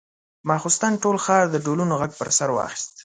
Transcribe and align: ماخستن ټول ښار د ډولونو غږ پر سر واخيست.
ماخستن 0.47 0.93
ټول 1.03 1.17
ښار 1.25 1.45
د 1.51 1.55
ډولونو 1.65 1.93
غږ 2.01 2.11
پر 2.19 2.29
سر 2.37 2.49
واخيست. 2.53 2.89